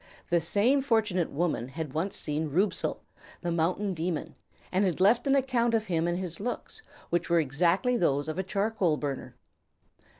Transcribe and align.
The 0.31 0.41
same 0.41 0.81
fortunate 0.81 1.29
woman 1.29 1.67
had 1.67 1.93
once 1.93 2.15
seen 2.15 2.49
Rubesal, 2.49 3.03
the 3.41 3.51
mountain 3.51 3.93
demon, 3.93 4.33
and 4.71 4.83
had 4.83 4.99
left 4.99 5.27
an 5.27 5.35
account 5.35 5.75
of 5.75 5.85
him 5.85 6.07
and 6.07 6.17
his 6.17 6.39
looks, 6.39 6.81
which 7.11 7.29
were 7.29 7.39
exactly 7.39 7.97
those 7.97 8.27
of 8.27 8.39
a 8.39 8.43
charcoal 8.43 8.97
burner. 8.97 9.35